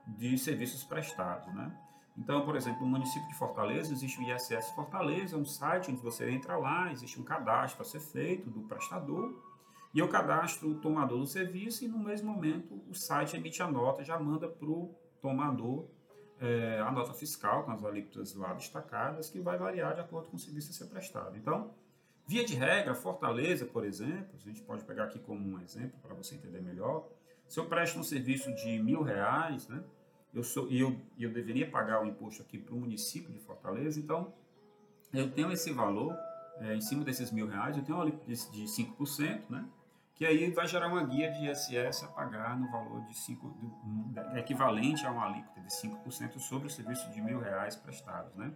de 0.07 0.37
serviços 0.37 0.85
prestados, 0.85 1.47
né? 1.55 1.75
Então, 2.19 2.45
por 2.45 2.55
exemplo, 2.55 2.83
no 2.83 2.89
município 2.89 3.27
de 3.29 3.35
Fortaleza 3.35 3.95
existe 3.95 4.21
o 4.21 4.31
ISS 4.31 4.73
Fortaleza, 4.75 5.39
um 5.39 5.47
site 5.47 5.91
onde 5.91 6.03
você 6.03 6.31
entra 6.31 6.59
lá, 6.59 6.93
existe 6.93 7.19
um 7.19 7.25
cadastro 7.25 7.81
a 7.81 7.85
ser 7.87 8.01
feito 8.01 8.51
do 8.51 8.61
prestador, 8.61 9.35
e 9.95 9.99
eu 9.99 10.09
cadastro 10.09 10.71
o 10.71 10.75
tomador 10.81 11.19
do 11.19 11.27
serviço 11.27 11.85
e 11.85 11.89
no 11.89 11.99
mesmo 11.99 12.33
momento 12.33 12.83
o 12.89 12.95
site 12.95 13.37
emite 13.37 13.63
a 13.63 13.71
nota, 13.71 14.03
já 14.03 14.19
manda 14.19 14.49
para 14.49 14.69
o 14.69 14.95
tomador 15.21 15.87
é, 16.41 16.81
a 16.81 16.91
nota 16.91 17.13
fiscal 17.13 17.65
com 17.65 17.71
as 17.71 17.85
alíquotas 17.85 18.35
lá 18.35 18.53
destacadas, 18.55 19.31
que 19.31 19.41
vai 19.41 19.57
variar 19.57 19.95
de 19.95 20.01
acordo 20.01 20.29
com 20.29 20.37
o 20.37 20.41
serviço 20.41 20.71
a 20.71 20.75
ser 20.75 20.87
prestado. 20.87 21.37
Então, 21.37 21.71
via 22.27 22.45
de 22.45 22.55
regra, 22.55 22.95
Fortaleza, 22.95 23.65
por 23.65 23.85
exemplo, 23.85 24.35
a 24.35 24.39
gente 24.39 24.61
pode 24.63 24.83
pegar 24.85 25.05
aqui 25.05 25.19
como 25.21 25.47
um 25.47 25.61
exemplo 25.61 25.99
para 26.03 26.15
você 26.15 26.35
entender 26.35 26.61
melhor, 26.61 27.09
se 27.47 27.61
eu 27.61 27.67
presto 27.67 27.99
um 27.99 28.03
serviço 28.03 28.53
de 28.55 28.79
mil 28.79 29.03
reais, 29.03 29.69
né, 29.69 29.85
eu 30.33 30.43
sou 30.43 30.69
e 30.71 30.81
eu, 30.81 30.99
eu 31.19 31.31
deveria 31.31 31.71
pagar 31.71 32.03
o 32.03 32.07
imposto 32.07 32.43
aqui 32.43 32.57
para 32.59 32.75
o 32.75 32.79
município 32.79 33.31
de 33.31 33.39
Fortaleza, 33.39 34.01
então 34.01 34.33
eu 35.13 35.31
tenho 35.31 35.53
esse 35.53 35.71
valor 35.71 36.17
é, 36.61 36.75
em 36.75 36.81
cima 36.81 37.05
desses 37.05 37.31
mil 37.31 37.47
reais, 37.47 37.77
eu 37.77 37.85
tenho 37.85 37.99
uma 37.99 38.05
alíquota 38.05 38.27
de 38.27 38.65
5%, 38.65 39.51
né? 39.51 39.69
Que 40.23 40.27
aí 40.27 40.53
vai 40.53 40.69
gerar 40.69 40.87
uma 40.87 41.03
guia 41.03 41.33
de 41.33 41.51
ISS 41.51 42.05
a 42.05 42.07
pagar 42.07 42.57
no 42.57 42.71
valor 42.71 43.01
de 43.07 43.13
5, 43.13 43.57
de, 44.33 44.39
equivalente 44.39 45.05
a 45.05 45.11
uma 45.11 45.27
alíquota 45.27 45.61
de 45.61 45.67
5% 45.67 46.39
sobre 46.39 46.69
o 46.69 46.71
serviço 46.71 47.11
de 47.11 47.21
mil 47.21 47.41
reais 47.41 47.75
prestados, 47.75 48.33
né? 48.37 48.55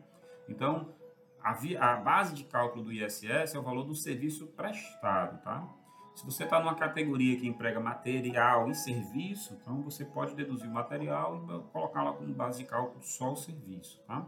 Então, 0.49 0.95
a, 1.43 1.51
a 1.81 1.97
base 1.97 2.37
de 2.37 2.45
cálculo 2.45 2.85
do 2.85 2.93
ISS 2.93 3.53
é 3.53 3.59
o 3.59 3.65
valor 3.65 3.83
do 3.83 3.97
serviço 3.97 4.47
prestado, 4.47 5.43
tá? 5.43 5.69
Se 6.15 6.25
você 6.25 6.45
está 6.45 6.61
numa 6.61 6.77
categoria 6.77 7.37
que 7.37 7.49
emprega 7.49 7.81
material 7.81 8.71
e 8.71 8.75
serviço, 8.77 9.59
então 9.61 9.83
você 9.83 10.05
pode 10.05 10.37
deduzir 10.37 10.69
o 10.69 10.73
material 10.73 11.45
e 11.49 11.73
colocar 11.73 12.05
lá 12.05 12.13
como 12.13 12.33
base 12.33 12.61
de 12.61 12.65
cálculo 12.65 13.03
só 13.03 13.33
o 13.33 13.37
serviço. 13.37 14.01
Tá? 14.07 14.25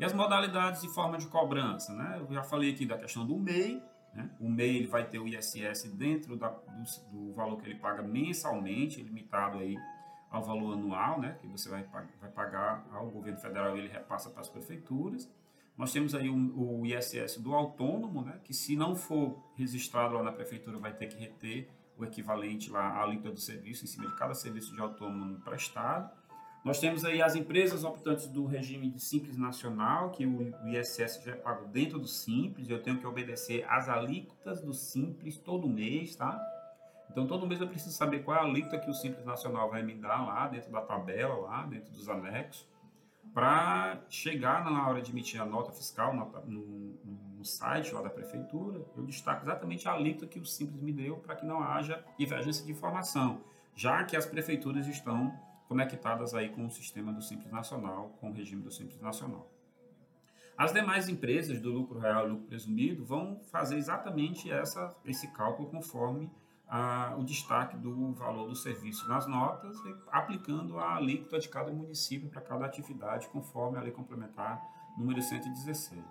E 0.00 0.04
as 0.04 0.12
modalidades 0.12 0.82
e 0.82 0.88
forma 0.88 1.18
de 1.18 1.28
cobrança. 1.28 1.94
Né? 1.94 2.16
Eu 2.18 2.34
já 2.34 2.42
falei 2.42 2.72
aqui 2.72 2.84
da 2.84 2.98
questão 2.98 3.24
do 3.24 3.38
MEI. 3.38 3.80
Né? 4.14 4.30
O 4.40 4.48
MEI 4.48 4.76
ele 4.76 4.86
vai 4.86 5.06
ter 5.06 5.18
o 5.18 5.28
ISS 5.28 5.84
dentro 5.92 6.36
da, 6.36 6.48
do, 6.48 7.10
do, 7.10 7.32
valor 7.34 7.60
que 7.60 7.68
ele 7.68 7.78
paga 7.78 8.02
mensalmente, 8.02 9.02
limitado 9.02 9.58
aí 9.58 9.76
ao 10.30 10.42
valor 10.42 10.74
anual, 10.74 11.20
né, 11.20 11.36
que 11.40 11.46
você 11.46 11.68
vai, 11.68 11.84
vai 12.20 12.30
pagar 12.30 12.86
ao 12.92 13.08
governo 13.08 13.38
federal 13.38 13.76
e 13.76 13.80
ele 13.80 13.88
repassa 13.88 14.28
para 14.28 14.40
as 14.40 14.48
prefeituras. 14.48 15.30
Nós 15.76 15.92
temos 15.92 16.14
aí 16.14 16.28
o, 16.28 16.80
o 16.80 16.84
ISS 16.84 17.38
do 17.38 17.54
autônomo, 17.54 18.22
né, 18.22 18.40
que 18.44 18.52
se 18.52 18.76
não 18.76 18.94
for 18.94 19.42
registrado 19.54 20.14
lá 20.14 20.22
na 20.22 20.32
prefeitura 20.32 20.76
vai 20.78 20.92
ter 20.92 21.06
que 21.06 21.16
reter 21.16 21.70
o 21.96 22.04
equivalente 22.04 22.70
lá 22.70 22.80
à 22.80 23.02
alíquota 23.02 23.30
do 23.30 23.40
serviço 23.40 23.84
em 23.84 23.88
cima 23.88 24.08
de 24.08 24.16
cada 24.16 24.34
serviço 24.34 24.74
de 24.74 24.80
autônomo 24.80 25.40
prestado. 25.40 26.10
Nós 26.64 26.80
temos 26.80 27.04
aí 27.04 27.22
as 27.22 27.34
empresas 27.34 27.84
optantes 27.84 28.26
do 28.26 28.44
regime 28.44 28.90
de 28.90 29.00
Simples 29.00 29.36
Nacional, 29.36 30.10
que 30.10 30.26
o 30.26 30.52
ISS 30.66 31.22
já 31.24 31.32
é 31.32 31.34
pago 31.36 31.66
dentro 31.68 31.98
do 31.98 32.08
Simples, 32.08 32.68
eu 32.68 32.82
tenho 32.82 32.98
que 32.98 33.06
obedecer 33.06 33.64
às 33.68 33.88
alíquotas 33.88 34.60
do 34.60 34.74
Simples 34.74 35.38
todo 35.38 35.68
mês, 35.68 36.16
tá? 36.16 36.38
Então, 37.10 37.26
todo 37.26 37.46
mês 37.46 37.60
eu 37.60 37.68
preciso 37.68 37.96
saber 37.96 38.22
qual 38.22 38.36
é 38.36 38.40
a 38.40 38.44
alíquota 38.44 38.78
que 38.78 38.90
o 38.90 38.94
Simples 38.94 39.24
Nacional 39.24 39.70
vai 39.70 39.82
me 39.82 39.94
dar 39.94 40.26
lá, 40.26 40.46
dentro 40.48 40.70
da 40.70 40.80
tabela, 40.82 41.34
lá, 41.36 41.64
dentro 41.64 41.90
dos 41.92 42.08
anexos, 42.08 42.66
para 43.32 44.00
chegar 44.08 44.64
na 44.64 44.88
hora 44.88 45.00
de 45.00 45.10
emitir 45.10 45.40
a 45.40 45.46
nota 45.46 45.72
fiscal 45.72 46.12
no, 46.14 46.98
no, 47.36 47.44
site 47.44 47.94
lá 47.94 48.02
da 48.02 48.10
prefeitura, 48.10 48.84
eu 48.96 49.04
destaco 49.04 49.44
exatamente 49.44 49.88
a 49.88 49.92
alíquota 49.92 50.26
que 50.26 50.38
o 50.38 50.44
Simples 50.44 50.82
me 50.82 50.92
deu 50.92 51.16
para 51.16 51.36
que 51.36 51.46
não 51.46 51.62
haja 51.62 52.04
divergência 52.18 52.64
de 52.66 52.72
informação, 52.72 53.40
já 53.74 54.04
que 54.04 54.16
as 54.16 54.26
prefeituras 54.26 54.86
estão 54.86 55.32
conectadas 55.68 56.34
aí 56.34 56.48
com 56.48 56.66
o 56.66 56.70
sistema 56.70 57.12
do 57.12 57.22
Simples 57.22 57.52
Nacional, 57.52 58.16
com 58.20 58.30
o 58.30 58.32
regime 58.32 58.62
do 58.62 58.72
Simples 58.72 59.00
Nacional. 59.00 59.48
As 60.56 60.72
demais 60.72 61.08
empresas 61.08 61.60
do 61.60 61.70
lucro 61.70 62.00
real 62.00 62.26
e 62.26 62.30
lucro 62.30 62.46
presumido 62.46 63.04
vão 63.04 63.40
fazer 63.52 63.76
exatamente 63.76 64.50
essa, 64.50 64.96
esse 65.04 65.28
cálculo 65.28 65.68
conforme 65.68 66.28
a, 66.66 67.14
o 67.16 67.22
destaque 67.22 67.76
do 67.76 68.12
valor 68.14 68.48
do 68.48 68.56
serviço 68.56 69.08
nas 69.08 69.26
notas, 69.26 69.76
aplicando 70.10 70.78
a 70.78 70.96
alíquota 70.96 71.38
de 71.38 71.48
cada 71.48 71.70
município 71.70 72.28
para 72.28 72.40
cada 72.40 72.66
atividade, 72.66 73.28
conforme 73.28 73.78
a 73.78 73.80
lei 73.80 73.92
complementar 73.92 74.60
número 74.96 75.22
116. 75.22 76.02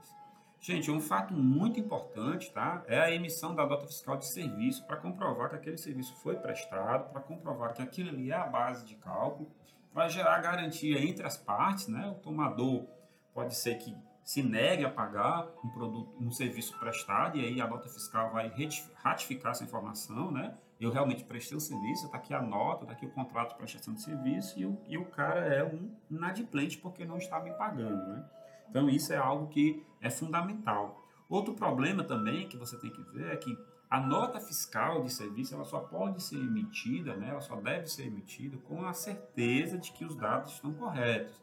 Gente, 0.60 0.90
um 0.90 1.00
fato 1.00 1.34
muito 1.34 1.80
importante 1.80 2.52
tá, 2.52 2.84
é 2.88 3.00
a 3.00 3.12
emissão 3.12 3.54
da 3.54 3.66
nota 3.66 3.86
fiscal 3.86 4.18
de 4.18 4.28
serviço 4.28 4.86
para 4.86 4.98
comprovar 4.98 5.50
que 5.50 5.56
aquele 5.56 5.78
serviço 5.78 6.16
foi 6.16 6.36
prestado, 6.36 7.12
para 7.12 7.22
comprovar 7.22 7.74
que 7.74 7.82
aquilo 7.82 8.10
ali 8.10 8.32
é 8.32 8.36
a 8.36 8.46
base 8.46 8.86
de 8.86 8.96
cálculo, 8.96 9.50
para 9.94 10.10
gerar 10.10 10.40
garantia 10.40 11.00
entre 11.00 11.26
as 11.26 11.38
partes. 11.38 11.88
Né? 11.88 12.08
O 12.08 12.16
tomador 12.16 12.86
pode 13.34 13.56
ser 13.56 13.78
que 13.78 13.96
se 14.28 14.44
negue 14.44 14.84
a 14.84 14.90
pagar 14.90 15.48
um 15.64 15.70
produto, 15.70 16.12
um 16.20 16.32
serviço 16.32 16.78
prestado, 16.78 17.38
e 17.38 17.46
aí 17.46 17.62
a 17.62 17.68
nota 17.68 17.88
fiscal 17.88 18.30
vai 18.34 18.52
ratificar 18.96 19.54
essa 19.54 19.64
informação, 19.64 20.30
né? 20.30 20.54
Eu 20.82 20.92
realmente 20.92 21.24
prestei 21.24 21.58
o 21.58 21.62
serviço, 21.62 22.08
está 22.08 22.18
aqui 22.18 22.34
a 22.34 22.42
nota, 22.42 22.84
está 22.84 22.92
aqui 22.92 23.06
o 23.06 23.10
contrato 23.10 23.52
de 23.52 23.56
prestação 23.56 23.94
de 23.94 24.02
serviço, 24.02 24.60
e 24.60 24.66
o, 24.66 24.78
e 24.86 24.98
o 24.98 25.06
cara 25.06 25.40
é 25.40 25.64
um 25.64 25.96
inadimplente 26.12 26.78
porque 26.78 27.06
não 27.06 27.18
está 27.18 27.40
me 27.40 27.54
pagando, 27.54 28.06
né? 28.06 28.26
Então 28.70 28.90
isso 28.90 29.14
é 29.14 29.18
algo 29.18 29.48
que 29.48 29.84
é 30.02 30.10
fundamental. 30.10 31.04
Outro 31.30 31.54
problema 31.54 32.04
também 32.04 32.48
que 32.48 32.58
você 32.58 32.78
tem 32.78 32.92
que 32.92 33.02
ver 33.12 33.34
é 33.34 33.38
que 33.38 33.58
a 33.90 34.00
nota 34.00 34.40
fiscal 34.40 35.04
de 35.04 35.12
serviço 35.12 35.56
ela 35.56 35.64
só 35.64 35.80
pode 35.80 36.22
ser 36.22 36.36
emitida, 36.36 37.16
né? 37.16 37.30
ela 37.30 37.42
só 37.42 37.56
deve 37.56 37.88
ser 37.88 38.08
emitida 38.08 38.58
com 38.58 38.86
a 38.86 38.94
certeza 38.94 39.78
de 39.78 39.92
que 39.92 40.04
os 40.06 40.16
dados 40.16 40.54
estão 40.54 40.74
corretos. 40.74 41.42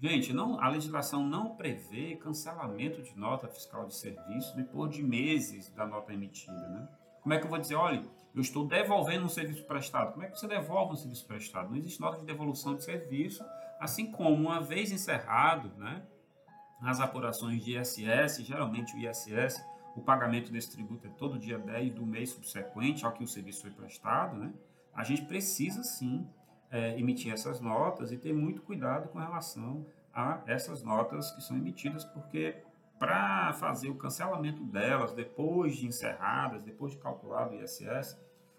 Gente, 0.00 0.32
não, 0.32 0.60
a 0.60 0.68
legislação 0.68 1.24
não 1.24 1.54
prevê 1.56 2.16
cancelamento 2.16 3.02
de 3.02 3.16
nota 3.16 3.46
fiscal 3.48 3.86
de 3.86 3.94
serviço 3.94 4.56
depois 4.56 4.90
de 4.90 5.02
meses 5.02 5.70
da 5.70 5.86
nota 5.86 6.12
emitida. 6.12 6.68
Né? 6.68 6.88
Como 7.20 7.34
é 7.34 7.38
que 7.38 7.44
eu 7.44 7.50
vou 7.50 7.58
dizer, 7.58 7.74
olha, 7.74 8.02
eu 8.34 8.40
estou 8.40 8.66
devolvendo 8.66 9.26
um 9.26 9.28
serviço 9.28 9.62
prestado? 9.64 10.12
Como 10.12 10.24
é 10.24 10.28
que 10.28 10.38
você 10.38 10.48
devolve 10.48 10.94
um 10.94 10.96
serviço 10.96 11.26
prestado? 11.26 11.68
Não 11.68 11.76
existe 11.76 12.00
nota 12.00 12.18
de 12.18 12.24
devolução 12.24 12.74
de 12.74 12.82
serviço, 12.82 13.44
assim 13.78 14.10
como 14.10 14.34
uma 14.34 14.60
vez 14.60 14.90
encerrado 14.90 15.70
né, 15.76 16.02
as 16.80 17.00
apurações 17.00 17.62
de 17.62 17.78
ISS, 17.78 18.44
geralmente 18.44 18.94
o 18.94 18.98
ISS, 18.98 19.64
o 19.96 20.00
pagamento 20.00 20.50
desse 20.50 20.70
tributo 20.70 21.06
é 21.06 21.10
todo 21.10 21.38
dia 21.38 21.58
10 21.58 21.94
do 21.94 22.06
mês 22.06 22.30
subsequente 22.30 23.04
ao 23.04 23.12
que 23.12 23.24
o 23.24 23.28
serviço 23.28 23.62
foi 23.62 23.70
prestado, 23.70 24.36
né? 24.36 24.52
a 24.94 25.04
gente 25.04 25.22
precisa 25.22 25.82
sim 25.82 26.26
é, 26.70 26.98
emitir 26.98 27.32
essas 27.32 27.60
notas 27.60 28.12
e 28.12 28.16
ter 28.16 28.32
muito 28.32 28.62
cuidado 28.62 29.08
com 29.08 29.18
relação 29.18 29.86
a 30.12 30.42
essas 30.46 30.82
notas 30.82 31.30
que 31.32 31.42
são 31.42 31.56
emitidas, 31.56 32.04
porque 32.04 32.62
para 32.98 33.52
fazer 33.54 33.88
o 33.88 33.94
cancelamento 33.94 34.62
delas, 34.64 35.12
depois 35.12 35.76
de 35.76 35.86
encerradas, 35.86 36.62
depois 36.62 36.92
de 36.92 36.98
calculado 36.98 37.54
o 37.54 37.62
ISS, 37.62 38.18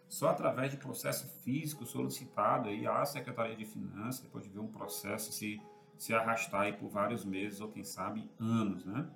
só 0.09 0.29
através 0.29 0.71
de 0.71 0.77
processo 0.77 1.27
físico 1.41 1.85
solicitado 1.85 2.67
aí 2.67 2.85
à 2.85 3.05
Secretaria 3.05 3.55
de 3.55 3.65
Finanças, 3.65 4.21
depois 4.21 4.43
de 4.43 4.49
ver 4.49 4.59
um 4.59 4.67
processo 4.67 5.31
se, 5.31 5.61
se 6.01 6.15
arrastar 6.15 6.61
aí 6.61 6.73
por 6.73 6.89
vários 6.89 7.23
meses 7.23 7.61
ou 7.61 7.67
quem 7.67 7.83
sabe 7.83 8.27
anos, 8.39 8.83
né? 8.83 9.07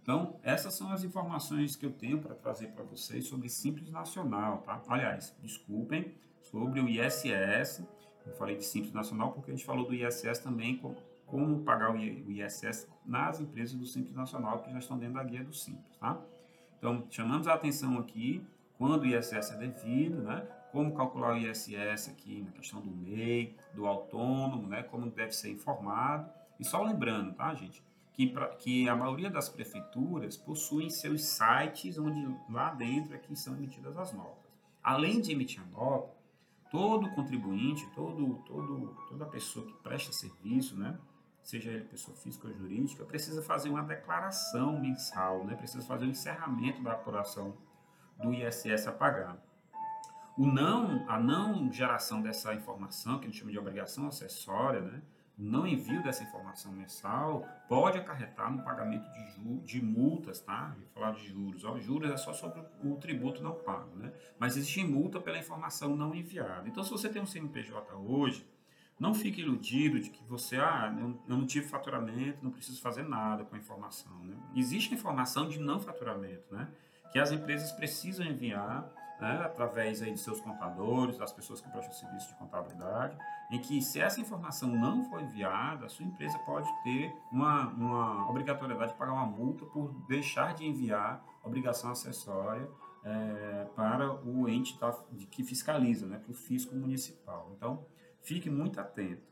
Então, 0.00 0.40
essas 0.42 0.72
são 0.72 0.90
as 0.90 1.04
informações 1.04 1.76
que 1.76 1.84
eu 1.84 1.92
tenho 1.92 2.22
para 2.22 2.34
trazer 2.34 2.68
para 2.68 2.82
vocês 2.84 3.26
sobre 3.26 3.50
Simples 3.50 3.90
Nacional, 3.90 4.62
tá? 4.62 4.82
Aliás, 4.88 5.36
desculpem, 5.42 6.14
sobre 6.40 6.80
o 6.80 6.88
ISS, 6.88 7.84
eu 8.24 8.32
falei 8.32 8.56
de 8.56 8.64
Simples 8.64 8.94
Nacional 8.94 9.32
porque 9.32 9.50
a 9.50 9.54
gente 9.54 9.66
falou 9.66 9.86
do 9.86 9.94
ISS 9.94 10.38
também, 10.38 10.78
como, 10.78 10.96
como 11.26 11.62
pagar 11.64 11.94
o 11.94 11.98
ISS 11.98 12.88
nas 13.04 13.38
empresas 13.38 13.74
do 13.74 13.84
Simples 13.84 14.16
Nacional 14.16 14.62
que 14.62 14.72
já 14.72 14.78
estão 14.78 14.98
dentro 14.98 15.16
da 15.16 15.24
guia 15.24 15.44
do 15.44 15.52
Simples, 15.52 15.98
tá? 15.98 16.18
Então, 16.78 17.06
chamamos 17.10 17.46
a 17.46 17.52
atenção 17.52 17.98
aqui 17.98 18.42
quando 18.78 19.02
o 19.02 19.06
ISS 19.06 19.50
é 19.50 19.56
devido, 19.58 20.22
né? 20.22 20.48
Como 20.72 20.94
calcular 20.94 21.34
o 21.34 21.36
ISS 21.36 22.08
aqui 22.08 22.42
na 22.42 22.50
questão 22.50 22.80
do 22.80 22.90
MEI, 22.90 23.54
do 23.74 23.86
autônomo, 23.86 24.66
né? 24.66 24.82
Como 24.82 25.10
deve 25.10 25.32
ser 25.32 25.50
informado. 25.50 26.28
E 26.58 26.64
só 26.64 26.82
lembrando, 26.82 27.34
tá, 27.34 27.54
gente? 27.54 27.84
Que, 28.14 28.26
pra, 28.26 28.48
que 28.48 28.88
a 28.88 28.96
maioria 28.96 29.30
das 29.30 29.48
prefeituras 29.48 30.36
possuem 30.36 30.88
seus 30.90 31.24
sites 31.24 31.98
onde 31.98 32.26
lá 32.50 32.70
dentro 32.70 33.14
é 33.14 33.18
que 33.18 33.36
são 33.36 33.54
emitidas 33.54 33.96
as 33.96 34.12
notas. 34.12 34.50
Além 34.82 35.20
de 35.20 35.32
emitir 35.32 35.62
a 35.62 35.66
nota, 35.66 36.12
todo 36.70 37.10
contribuinte, 37.10 37.86
todo, 37.94 38.42
todo, 38.46 38.96
toda 39.06 39.26
pessoa 39.26 39.66
que 39.66 39.74
presta 39.82 40.10
serviço, 40.10 40.74
né, 40.74 40.98
seja 41.42 41.70
ele 41.70 41.84
pessoa 41.84 42.16
física 42.16 42.48
ou 42.48 42.54
jurídica, 42.54 43.04
precisa 43.04 43.42
fazer 43.42 43.68
uma 43.68 43.82
declaração 43.82 44.80
mensal, 44.80 45.44
né, 45.44 45.54
precisa 45.54 45.86
fazer 45.86 46.06
o 46.06 46.08
um 46.08 46.10
encerramento 46.10 46.82
da 46.82 46.92
apuração 46.92 47.54
do 48.18 48.32
ISS 48.32 48.86
a 48.86 48.92
pagar. 48.92 49.36
O 50.36 50.46
não, 50.46 51.08
a 51.08 51.18
não 51.18 51.70
geração 51.72 52.22
dessa 52.22 52.54
informação, 52.54 53.18
que 53.18 53.26
a 53.26 53.28
gente 53.28 53.38
chama 53.38 53.52
de 53.52 53.58
obrigação 53.58 54.06
acessória, 54.08 54.80
né, 54.80 55.02
não 55.36 55.66
envio 55.66 56.02
dessa 56.02 56.22
informação 56.22 56.72
mensal 56.72 57.46
pode 57.68 57.98
acarretar 57.98 58.50
no 58.50 58.62
pagamento 58.62 59.04
de, 59.10 59.58
de 59.60 59.82
multas, 59.82 60.40
tá? 60.40 60.76
Falar 60.94 61.12
de 61.12 61.26
juros. 61.26 61.64
Ó, 61.64 61.78
juros 61.78 62.10
é 62.10 62.16
só 62.16 62.32
sobre 62.32 62.62
o 62.84 62.96
tributo 62.96 63.42
não 63.42 63.54
pago, 63.54 63.96
né? 63.96 64.12
Mas 64.38 64.56
existe 64.56 64.84
multa 64.84 65.20
pela 65.20 65.38
informação 65.38 65.96
não 65.96 66.14
enviada. 66.14 66.68
Então, 66.68 66.84
se 66.84 66.90
você 66.90 67.08
tem 67.08 67.20
um 67.20 67.26
CNPJ 67.26 67.94
hoje, 67.96 68.46
não 69.00 69.14
fique 69.14 69.40
iludido 69.40 69.98
de 69.98 70.10
que 70.10 70.22
você, 70.24 70.56
ah, 70.58 70.94
eu 70.96 71.18
não 71.26 71.46
tive 71.46 71.66
faturamento, 71.66 72.38
não 72.42 72.50
preciso 72.50 72.80
fazer 72.80 73.02
nada 73.02 73.44
com 73.44 73.56
a 73.56 73.58
informação, 73.58 74.16
né? 74.22 74.36
Existe 74.54 74.94
informação 74.94 75.48
de 75.48 75.58
não 75.58 75.80
faturamento, 75.80 76.54
né? 76.54 76.68
Que 77.10 77.18
as 77.18 77.32
empresas 77.32 77.72
precisam 77.72 78.24
enviar 78.24 78.88
né, 79.22 79.40
através 79.44 80.02
aí 80.02 80.12
de 80.12 80.18
seus 80.18 80.40
contadores, 80.40 81.16
das 81.16 81.32
pessoas 81.32 81.60
que 81.60 81.70
prestam 81.70 81.94
serviço 81.94 82.26
de 82.26 82.34
contabilidade, 82.34 83.16
em 83.52 83.60
que 83.60 83.80
se 83.80 84.00
essa 84.00 84.20
informação 84.20 84.68
não 84.68 85.04
for 85.04 85.22
enviada, 85.22 85.86
a 85.86 85.88
sua 85.88 86.04
empresa 86.04 86.36
pode 86.40 86.68
ter 86.82 87.14
uma, 87.30 87.68
uma 87.68 88.28
obrigatoriedade 88.28 88.90
de 88.90 88.98
pagar 88.98 89.12
uma 89.12 89.26
multa 89.26 89.64
por 89.66 89.94
deixar 90.08 90.54
de 90.54 90.66
enviar 90.66 91.24
obrigação 91.44 91.92
acessória 91.92 92.68
é, 93.04 93.66
para 93.76 94.12
o 94.12 94.48
ente 94.48 94.76
da, 94.80 94.90
de, 95.12 95.24
que 95.26 95.44
fiscaliza, 95.44 96.04
né, 96.04 96.18
para 96.18 96.32
o 96.32 96.34
fisco 96.34 96.74
municipal. 96.74 97.52
Então, 97.56 97.86
fique 98.22 98.50
muito 98.50 98.80
atento. 98.80 99.22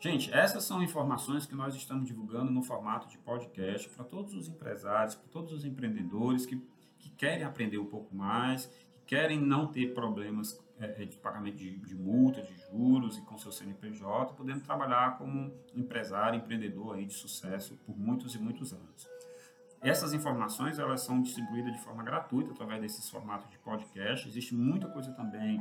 Gente, 0.00 0.32
essas 0.34 0.64
são 0.64 0.82
informações 0.82 1.46
que 1.46 1.54
nós 1.54 1.76
estamos 1.76 2.04
divulgando 2.04 2.50
no 2.50 2.64
formato 2.64 3.06
de 3.06 3.16
podcast 3.18 3.88
para 3.90 4.04
todos 4.04 4.34
os 4.34 4.48
empresários, 4.48 5.14
para 5.14 5.28
todos 5.28 5.52
os 5.52 5.64
empreendedores 5.64 6.44
que, 6.46 6.56
que 6.98 7.10
querem 7.10 7.44
aprender 7.44 7.78
um 7.78 7.86
pouco 7.86 8.12
mais 8.12 8.68
querem 9.10 9.40
não 9.40 9.66
ter 9.66 9.92
problemas 9.92 10.56
é, 10.78 11.02
é, 11.02 11.04
de 11.04 11.16
pagamento 11.16 11.56
de, 11.56 11.76
de, 11.78 11.96
multa, 11.96 12.42
de 12.42 12.56
juros 12.70 13.18
e 13.18 13.22
com 13.22 13.36
seu 13.36 13.50
CNPJ, 13.50 14.34
podendo 14.34 14.60
trabalhar 14.60 15.18
como 15.18 15.52
empresário, 15.74 16.38
empreendedor 16.38 16.94
aí 16.94 17.04
de 17.04 17.12
sucesso 17.12 17.76
por 17.84 17.98
muitos 17.98 18.36
e 18.36 18.38
muitos 18.38 18.72
anos. 18.72 19.08
Essas 19.82 20.12
informações 20.12 20.78
elas 20.78 21.00
são 21.00 21.20
distribuídas 21.20 21.72
de 21.72 21.80
forma 21.80 22.04
gratuita 22.04 22.52
através 22.52 22.80
desses 22.82 23.10
formatos 23.10 23.50
de 23.50 23.58
podcast. 23.58 24.28
Existe 24.28 24.54
muita 24.54 24.86
coisa 24.86 25.10
também 25.10 25.60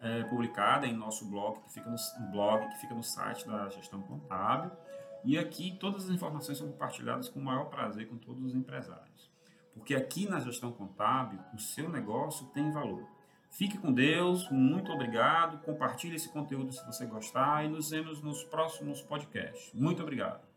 é, 0.00 0.24
publicada 0.24 0.84
em 0.84 0.92
nosso 0.92 1.24
blog 1.30 1.60
que 1.60 1.74
fica 1.74 1.88
no 1.88 2.30
blog 2.32 2.66
que 2.68 2.80
fica 2.80 2.96
no 2.96 3.04
site 3.04 3.46
da 3.46 3.68
gestão 3.68 4.02
contábil. 4.02 4.72
E 5.24 5.38
aqui 5.38 5.76
todas 5.78 6.06
as 6.06 6.10
informações 6.10 6.58
são 6.58 6.66
compartilhadas 6.66 7.28
com 7.28 7.38
o 7.38 7.44
maior 7.44 7.66
prazer 7.66 8.08
com 8.08 8.16
todos 8.16 8.42
os 8.42 8.56
empresários. 8.56 9.27
Porque 9.78 9.94
aqui 9.94 10.28
na 10.28 10.40
gestão 10.40 10.72
contábil, 10.72 11.38
o 11.54 11.58
seu 11.58 11.88
negócio 11.88 12.46
tem 12.48 12.70
valor. 12.70 13.06
Fique 13.50 13.78
com 13.78 13.92
Deus, 13.92 14.48
muito 14.50 14.92
obrigado. 14.92 15.64
Compartilhe 15.64 16.16
esse 16.16 16.28
conteúdo 16.28 16.72
se 16.72 16.84
você 16.86 17.06
gostar 17.06 17.64
e 17.64 17.68
nos 17.68 17.90
vemos 17.90 18.20
nos 18.20 18.44
próximos 18.44 19.00
podcasts. 19.00 19.72
Muito 19.72 20.02
obrigado. 20.02 20.47